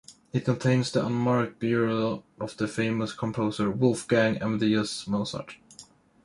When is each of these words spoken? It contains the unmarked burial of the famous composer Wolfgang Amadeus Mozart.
It 0.33 0.45
contains 0.45 0.91
the 0.91 1.05
unmarked 1.05 1.59
burial 1.59 2.25
of 2.39 2.57
the 2.57 2.67
famous 2.67 3.13
composer 3.13 3.69
Wolfgang 3.69 4.41
Amadeus 4.41 5.05
Mozart. 5.07 5.57